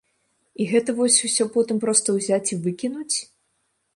І 0.63 0.65
гэта 0.71 0.95
вось 0.99 1.17
усё 1.27 1.45
потым 1.57 1.77
проста 1.85 2.17
ўзяць 2.17 2.51
і 2.57 2.61
выкінуць? 2.69 3.17